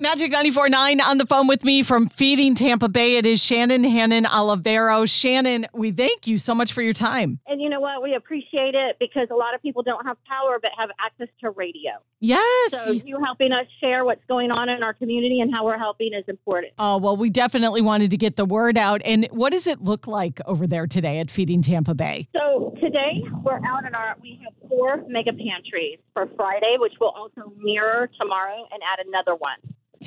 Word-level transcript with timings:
Magic 0.00 0.30
94.9 0.30 1.02
on 1.02 1.18
the 1.18 1.26
phone 1.26 1.48
with 1.48 1.64
me 1.64 1.82
from 1.82 2.08
Feeding 2.08 2.54
Tampa 2.54 2.88
Bay. 2.88 3.16
It 3.16 3.26
is 3.26 3.42
Shannon 3.42 3.82
Hannon 3.82 4.26
Oliviero. 4.26 5.10
Shannon, 5.10 5.66
we 5.72 5.90
thank 5.90 6.24
you 6.24 6.38
so 6.38 6.54
much 6.54 6.72
for 6.72 6.82
your 6.82 6.92
time. 6.92 7.40
And 7.48 7.60
you 7.60 7.68
know 7.68 7.80
what? 7.80 8.00
We 8.00 8.14
appreciate 8.14 8.76
it 8.76 8.96
because 9.00 9.26
a 9.32 9.34
lot 9.34 9.56
of 9.56 9.60
people 9.60 9.82
don't 9.82 10.06
have 10.06 10.16
power 10.22 10.60
but 10.62 10.70
have 10.78 10.90
access 11.04 11.26
to 11.40 11.50
radio. 11.50 11.94
Yes. 12.20 12.84
So 12.84 12.92
you 12.92 13.18
helping 13.24 13.50
us 13.50 13.66
share 13.80 14.04
what's 14.04 14.24
going 14.28 14.52
on 14.52 14.68
in 14.68 14.84
our 14.84 14.94
community 14.94 15.40
and 15.40 15.52
how 15.52 15.64
we're 15.64 15.78
helping 15.78 16.12
is 16.14 16.22
important. 16.28 16.74
Oh, 16.78 16.98
well, 16.98 17.16
we 17.16 17.28
definitely 17.28 17.82
wanted 17.82 18.12
to 18.12 18.16
get 18.16 18.36
the 18.36 18.44
word 18.44 18.78
out. 18.78 19.02
And 19.04 19.26
what 19.32 19.50
does 19.50 19.66
it 19.66 19.82
look 19.82 20.06
like 20.06 20.40
over 20.46 20.68
there 20.68 20.86
today 20.86 21.18
at 21.18 21.28
Feeding 21.28 21.60
Tampa 21.60 21.96
Bay? 21.96 22.28
So 22.36 22.72
today 22.80 23.24
we're 23.42 23.58
out 23.66 23.84
in 23.84 23.96
our, 23.96 24.14
we 24.22 24.40
have 24.44 24.52
four 24.68 25.02
mega 25.08 25.32
pantries 25.32 25.98
for 26.14 26.28
Friday, 26.36 26.76
which 26.78 26.94
will 27.00 27.10
also 27.10 27.52
mirror 27.58 28.08
tomorrow 28.16 28.64
and 28.70 28.80
add 28.92 29.04
another 29.04 29.34
one. 29.34 29.56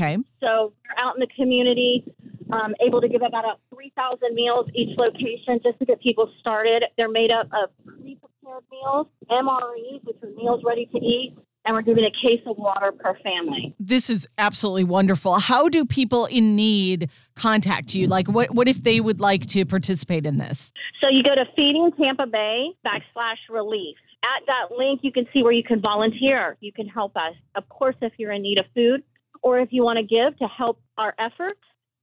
Okay. 0.00 0.16
So 0.40 0.72
we're 0.88 1.04
out 1.04 1.14
in 1.16 1.20
the 1.20 1.28
community, 1.36 2.04
um, 2.52 2.74
able 2.84 3.02
to 3.02 3.08
give 3.08 3.20
about 3.20 3.44
3,000 3.74 4.34
meals 4.34 4.66
each 4.74 4.96
location 4.96 5.60
just 5.62 5.78
to 5.78 5.84
get 5.84 6.00
people 6.00 6.30
started. 6.40 6.84
They're 6.96 7.10
made 7.10 7.30
up 7.30 7.48
of 7.52 7.68
pre-prepared 7.84 8.64
meals, 8.70 9.08
MREs, 9.30 10.04
which 10.04 10.16
are 10.22 10.30
meals 10.36 10.62
ready 10.64 10.86
to 10.86 10.98
eat, 10.98 11.36
and 11.66 11.74
we're 11.74 11.82
giving 11.82 12.04
a 12.04 12.10
case 12.10 12.40
of 12.46 12.56
water 12.56 12.92
per 12.92 13.14
family. 13.22 13.74
This 13.78 14.08
is 14.08 14.26
absolutely 14.38 14.84
wonderful. 14.84 15.38
How 15.38 15.68
do 15.68 15.84
people 15.84 16.24
in 16.26 16.56
need 16.56 17.10
contact 17.34 17.94
you? 17.94 18.06
Like, 18.06 18.26
what, 18.26 18.54
what 18.54 18.68
if 18.68 18.82
they 18.82 19.00
would 19.00 19.20
like 19.20 19.46
to 19.48 19.66
participate 19.66 20.24
in 20.24 20.38
this? 20.38 20.72
So 21.02 21.08
you 21.10 21.22
go 21.22 21.34
to 21.34 21.44
Feeding 21.54 21.90
Tampa 22.00 22.26
Bay 22.26 22.70
backslash 22.86 23.36
relief. 23.50 23.96
At 24.22 24.46
that 24.46 24.76
link, 24.76 25.00
you 25.02 25.12
can 25.12 25.26
see 25.32 25.42
where 25.42 25.52
you 25.52 25.62
can 25.62 25.80
volunteer. 25.80 26.56
You 26.60 26.72
can 26.72 26.86
help 26.86 27.16
us. 27.16 27.34
Of 27.54 27.68
course, 27.68 27.96
if 28.00 28.12
you're 28.18 28.32
in 28.32 28.42
need 28.42 28.58
of 28.58 28.66
food, 28.74 29.02
or 29.42 29.58
if 29.58 29.68
you 29.72 29.82
want 29.84 29.98
to 29.98 30.02
give 30.02 30.36
to 30.38 30.46
help 30.46 30.80
our 30.98 31.14
efforts, 31.18 31.60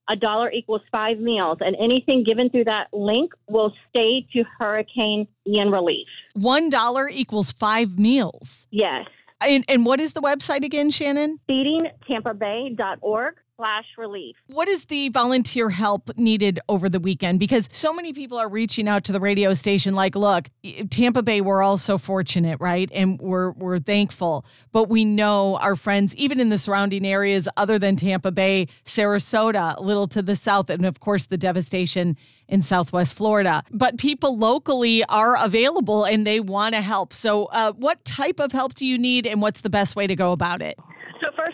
a 0.09 0.15
dollar 0.15 0.51
equals 0.51 0.81
five 0.91 1.19
meals, 1.19 1.57
and 1.59 1.75
anything 1.79 2.23
given 2.23 2.49
through 2.49 2.63
that 2.63 2.87
link 2.93 3.33
will 3.49 3.73
stay 3.89 4.25
to 4.33 4.43
Hurricane 4.57 5.27
Ian 5.45 5.69
relief. 5.69 6.07
One 6.33 6.69
dollar 6.69 7.09
equals 7.09 7.51
five 7.51 7.99
meals. 7.99 8.67
Yes. 8.71 9.05
And, 9.45 9.63
and 9.67 9.85
what 9.85 9.99
is 9.99 10.13
the 10.13 10.21
website 10.21 10.63
again, 10.63 10.89
Shannon? 10.89 11.37
FeedingTampaBay.org 11.49 13.35
slash 13.57 13.85
relief. 13.97 14.35
What 14.47 14.67
is 14.67 14.85
the 14.85 15.09
volunteer 15.09 15.69
help 15.69 16.15
needed 16.17 16.59
over 16.69 16.87
the 16.87 16.99
weekend? 16.99 17.39
Because 17.39 17.67
so 17.71 17.91
many 17.91 18.13
people 18.13 18.37
are 18.37 18.47
reaching 18.47 18.87
out 18.87 19.03
to 19.05 19.11
the 19.11 19.19
radio 19.19 19.53
station 19.53 19.95
like, 19.95 20.15
look, 20.15 20.49
Tampa 20.91 21.23
Bay, 21.23 21.41
we're 21.41 21.63
all 21.63 21.77
so 21.77 21.97
fortunate, 21.97 22.59
right? 22.61 22.89
And 22.93 23.19
we're 23.19 23.51
we're 23.51 23.79
thankful. 23.79 24.45
But 24.71 24.89
we 24.89 25.03
know 25.03 25.57
our 25.57 25.75
friends, 25.75 26.15
even 26.15 26.39
in 26.39 26.49
the 26.49 26.57
surrounding 26.57 27.05
areas 27.05 27.49
other 27.57 27.79
than 27.79 27.95
Tampa 27.95 28.31
Bay, 28.31 28.67
Sarasota, 28.85 29.75
a 29.77 29.81
little 29.81 30.07
to 30.09 30.21
the 30.21 30.35
south, 30.35 30.69
and 30.69 30.85
of 30.85 30.99
course 30.99 31.25
the 31.25 31.37
devastation 31.37 32.15
in 32.47 32.61
Southwest 32.61 33.15
Florida. 33.15 33.63
But 33.71 33.97
people 33.97 34.37
locally 34.37 35.03
are 35.05 35.35
available 35.43 36.05
and 36.05 36.25
they 36.25 36.39
want 36.39 36.75
to 36.75 36.81
help. 36.81 37.11
So 37.11 37.45
uh, 37.45 37.73
what 37.73 38.03
type 38.05 38.39
of 38.39 38.51
help 38.51 38.75
do 38.75 38.85
you 38.85 38.97
need 38.97 39.25
and 39.25 39.41
what's 39.41 39.61
the 39.61 39.69
best 39.69 39.95
way 39.95 40.07
to 40.07 40.15
go 40.15 40.31
about 40.31 40.61
it? 40.61 40.79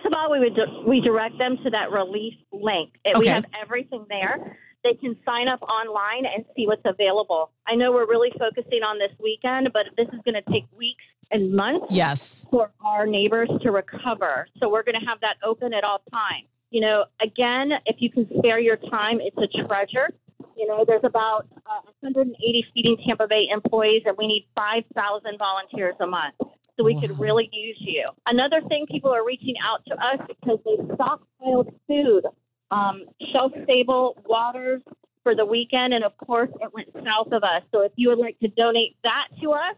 First 0.03 0.13
of 0.13 0.19
all, 0.19 0.31
we 0.31 0.39
would 0.39 0.59
we 0.85 0.99
direct 1.01 1.37
them 1.37 1.57
to 1.63 1.69
that 1.69 1.91
relief 1.91 2.33
link. 2.51 2.93
Okay. 3.05 3.17
We 3.17 3.27
have 3.27 3.45
everything 3.59 4.05
there. 4.09 4.57
They 4.83 4.95
can 4.95 5.15
sign 5.25 5.47
up 5.47 5.61
online 5.61 6.25
and 6.25 6.43
see 6.55 6.67
what's 6.67 6.81
available. 6.83 7.51
I 7.65 7.75
know 7.75 7.93
we're 7.93 8.07
really 8.07 8.31
focusing 8.37 8.83
on 8.83 8.99
this 8.99 9.11
weekend, 9.21 9.69
but 9.71 9.85
this 9.95 10.07
is 10.09 10.19
going 10.25 10.35
to 10.35 10.51
take 10.51 10.65
weeks 10.77 11.03
and 11.31 11.53
months 11.53 11.85
Yes. 11.89 12.45
for 12.51 12.69
our 12.83 13.07
neighbors 13.07 13.49
to 13.61 13.71
recover. 13.71 14.45
So 14.59 14.69
we're 14.69 14.83
going 14.83 14.99
to 14.99 15.05
have 15.07 15.21
that 15.21 15.35
open 15.41 15.73
at 15.73 15.85
all 15.85 15.99
times. 16.11 16.47
You 16.69 16.81
know, 16.81 17.05
again, 17.21 17.71
if 17.85 17.97
you 17.99 18.09
can 18.09 18.27
spare 18.39 18.59
your 18.59 18.75
time, 18.75 19.19
it's 19.21 19.37
a 19.37 19.47
treasure. 19.67 20.09
You 20.57 20.67
know, 20.67 20.83
there's 20.85 21.03
about 21.05 21.47
uh, 21.65 21.79
180 22.01 22.65
Feeding 22.73 22.97
Tampa 23.07 23.27
Bay 23.27 23.47
employees, 23.51 24.03
and 24.05 24.17
we 24.17 24.27
need 24.27 24.47
5,000 24.53 25.37
volunteers 25.39 25.95
a 26.01 26.07
month. 26.07 26.35
So 26.77 26.83
we 26.83 26.99
could 26.99 27.19
really 27.19 27.49
use 27.51 27.77
you. 27.79 28.09
Another 28.25 28.61
thing, 28.67 28.85
people 28.89 29.11
are 29.11 29.25
reaching 29.25 29.55
out 29.63 29.85
to 29.85 29.93
us 29.93 30.27
because 30.27 30.59
they've 30.65 30.97
stockpiled 30.97 31.71
food, 31.87 32.23
um, 32.71 33.03
shelf-stable 33.31 34.21
waters 34.25 34.81
for 35.21 35.35
the 35.35 35.45
weekend, 35.45 35.93
and 35.93 36.03
of 36.03 36.17
course, 36.17 36.49
it 36.61 36.73
went 36.73 36.89
south 37.05 37.31
of 37.31 37.43
us. 37.43 37.61
So 37.71 37.81
if 37.81 37.91
you 37.95 38.09
would 38.09 38.17
like 38.17 38.39
to 38.39 38.47
donate 38.47 38.97
that 39.03 39.27
to 39.41 39.51
us, 39.51 39.75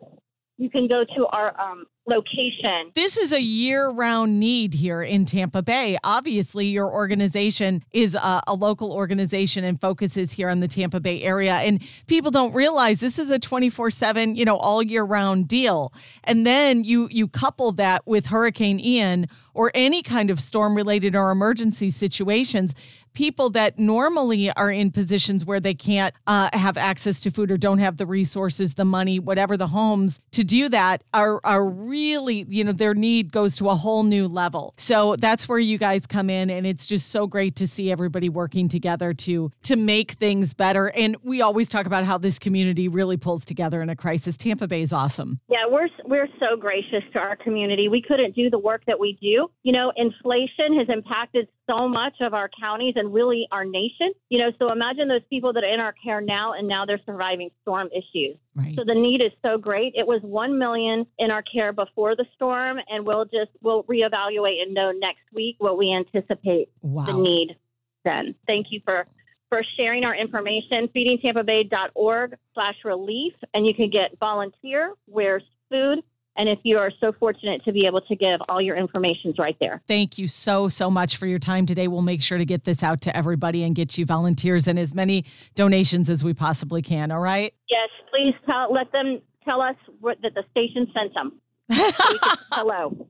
you 0.58 0.70
can 0.70 0.88
go 0.88 1.04
to 1.18 1.26
our 1.28 1.60
um, 1.60 1.86
location. 2.08 2.92
This 2.94 3.18
is 3.18 3.32
a 3.34 3.42
year 3.42 3.90
round 3.90 4.40
need 4.40 4.74
here 4.74 5.02
in 5.02 5.26
Tampa 5.26 5.64
Bay. 5.64 5.98
Obviously, 6.04 6.68
your 6.68 6.92
organization 6.92 7.84
is 7.92 8.16
a, 8.16 8.44
a, 8.48 8.54
local 8.54 8.94
organization 8.94 9.64
and 9.64 9.80
focuses 9.80 10.32
here 10.32 10.50
on 10.50 10.60
the 10.60 10.68
Tampa 10.68 11.00
Bay 11.00 11.22
area. 11.24 11.56
And 11.56 11.82
people 12.08 12.32
don't 12.32 12.54
realize 12.54 13.00
this 13.00 13.20
is 13.20 13.30
a 13.30 13.40
24 13.40 13.92
7, 13.92 14.36
you 14.36 14.46
know, 14.46 14.58
all 14.58 14.84
year 14.84 15.04
round 15.04 15.48
deal. 15.48 15.94
And 16.24 16.46
then 16.46 16.84
you, 16.84 17.08
you 17.12 17.28
couple 17.28 17.72
that 17.74 18.06
with 18.06 18.28
Hurricane 18.28 18.80
Ian 18.80 19.28
or 19.54 19.72
any 19.74 20.04
kind 20.04 20.30
of 20.30 20.40
storm 20.40 20.76
related 20.76 21.16
or 21.16 21.32
emergency 21.32 21.90
situations. 21.90 22.76
People 23.16 23.50
that 23.52 23.80
normally 23.80 24.52
are 24.52 24.70
in 24.70 24.92
positions 24.92 25.46
where 25.46 25.62
they 25.62 25.74
can't 25.74 26.14
uh, 26.28 26.50
have 26.52 26.78
access 26.78 27.22
to 27.22 27.32
food 27.32 27.50
or 27.50 27.58
don't 27.58 27.80
have 27.80 27.96
the 27.96 28.06
resources, 28.06 28.76
the 28.76 28.84
money, 28.84 29.20
whatever 29.20 29.56
the 29.56 29.68
homes 29.68 30.20
to 30.32 30.44
do 30.44 30.68
that 30.70 31.04
are, 31.14 31.40
are 31.46 31.66
really, 31.66 32.46
you 32.50 32.64
know, 32.64 32.74
their 32.74 32.94
need 32.94 33.32
goes 33.32 33.56
to 33.56 33.70
a 33.70 33.76
whole 33.76 34.04
new 34.04 34.28
level. 34.28 34.74
So 34.78 35.16
that's 35.16 35.48
where 35.48 35.60
you 35.60 35.78
guys 35.78 36.06
come 36.06 36.30
in. 36.30 36.50
And 36.50 36.68
it's 36.68 36.88
just 36.88 37.10
so 37.10 37.26
great 37.26 37.56
to 37.56 37.68
see 37.68 37.90
everybody 37.90 38.28
working 38.28 38.68
together 38.68 39.14
to, 39.14 39.50
to 39.64 39.76
make 39.78 40.12
things 40.12 40.54
better. 40.54 40.90
And 40.90 41.16
we 41.24 41.42
always 41.42 41.70
talk 41.70 41.86
about 41.86 42.04
how 42.04 42.18
this 42.18 42.38
community 42.38 42.90
really 42.90 43.18
pulls 43.18 43.46
together 43.46 43.82
in 43.82 43.90
a 43.90 43.96
crisis. 43.96 44.36
Tampa 44.36 44.68
Bay 44.68 44.82
is 44.82 44.92
awesome. 44.92 45.40
Yeah, 45.48 45.66
we're, 45.70 45.88
we're 46.04 46.28
so 46.38 46.58
gracious 46.60 47.04
to 47.14 47.20
our 47.20 47.38
community. 47.38 47.88
We 47.88 48.02
couldn't 48.02 48.36
do 48.36 48.50
the 48.50 48.60
work 48.60 48.84
that 48.88 49.00
we 49.00 49.18
do. 49.22 49.50
You 49.64 49.72
know, 49.72 49.94
inflation 49.96 50.78
has 50.78 50.90
impacted 50.90 51.48
so 51.68 51.88
much 51.88 52.16
of 52.22 52.34
our 52.34 52.50
counties 52.60 52.94
and 52.96 53.05
really 53.12 53.48
our 53.52 53.66
nation. 53.66 54.12
You 54.30 54.40
know, 54.40 54.52
so 54.60 54.72
imagine 54.72 55.08
those 55.08 55.24
people 55.30 55.54
that 55.54 55.64
are 55.64 55.74
in 55.74 55.80
our 55.80 55.94
care 55.94 56.22
now 56.22 56.54
and 56.54 56.68
now 56.68 56.86
they're 56.86 57.02
surviving 57.06 57.50
storm 57.62 57.90
issues. 57.92 58.38
Right. 58.56 58.76
So 58.76 58.84
the 58.86 58.94
need 58.96 59.22
is 59.22 59.32
so 59.44 59.58
great. 59.58 59.94
It 59.96 60.06
was 60.08 60.22
1 60.24 60.58
million 60.58 61.06
in 61.20 61.32
our 61.32 61.42
care 61.42 61.74
before 61.74 62.16
the 62.16 62.26
storm 62.36 62.78
and 62.90 63.06
we'll 63.06 63.26
just 63.26 63.52
we'll 63.62 63.84
reevaluate 63.84 64.62
and 64.62 64.74
know 64.74 64.92
next 64.92 65.24
week 65.34 65.56
what 65.60 65.78
we 65.78 65.94
anticipate 65.94 66.70
Wow. 66.82 67.06
the 67.06 67.14
need 67.14 67.56
then. 68.04 68.36
Thank 68.48 68.68
you 68.70 68.82
for 68.86 69.06
for 69.50 69.62
sharing 69.78 70.04
our 70.04 70.16
information 70.16 70.88
feedingtampabay.org 70.96 72.36
slash 72.54 72.76
relief 72.84 73.34
and 73.54 73.66
you 73.66 73.74
can 73.74 73.90
get 73.90 74.18
volunteer 74.20 74.94
where's 75.06 75.44
food 75.70 76.00
and 76.38 76.50
if 76.50 76.60
you 76.64 76.78
are 76.78 76.92
so 77.00 77.12
fortunate 77.14 77.64
to 77.66 77.72
be 77.72 77.86
able 77.86 78.02
to 78.02 78.16
give 78.16 78.40
all 78.50 78.62
your 78.62 78.76
information's 78.76 79.38
right 79.40 79.58
there 79.60 79.82
Thank 79.88 80.18
you 80.18 80.28
so, 80.28 80.68
so 80.68 80.90
much 80.90 81.18
for 81.18 81.26
your 81.28 81.40
time 81.40 81.66
today. 81.66 81.88
We'll 81.88 82.02
make 82.02 82.22
sure 82.22 82.38
to 82.38 82.46
get 82.46 82.64
this 82.64 82.84
out 82.84 83.02
to 83.02 83.16
everybody 83.16 83.64
and 83.64 83.76
get 83.76 83.98
you 83.98 84.06
volunteers 84.06 84.68
and 84.68 84.78
as 84.80 84.94
many 84.94 85.26
donations 85.56 86.10
as 86.10 86.24
we 86.24 86.34
possibly 86.34 86.82
can. 86.82 87.12
All 87.12 87.20
right. 87.20 87.54
yes 87.70 87.90
please 88.12 88.34
tell 88.46 88.72
let 88.74 88.92
them 88.92 89.22
tell 89.44 89.62
us 89.62 89.76
what, 90.00 90.22
that 90.22 90.34
the 90.34 90.44
station 90.52 90.88
sent 90.94 91.14
them 91.14 91.34
so 91.72 91.92
can- 91.92 92.38
hello 92.52 93.08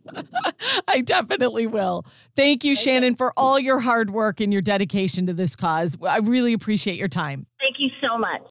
I 0.87 1.01
definitely 1.01 1.67
will. 1.67 2.05
Thank 2.35 2.63
you, 2.63 2.75
Shannon, 2.75 3.15
for 3.15 3.33
all 3.35 3.59
your 3.59 3.79
hard 3.79 4.11
work 4.11 4.39
and 4.39 4.53
your 4.53 4.61
dedication 4.61 5.25
to 5.27 5.33
this 5.33 5.55
cause. 5.55 5.97
I 6.07 6.19
really 6.19 6.53
appreciate 6.53 6.97
your 6.97 7.07
time. 7.09 7.45
thank 7.59 7.75
you 7.79 7.89
so 8.01 8.17
much 8.17 8.41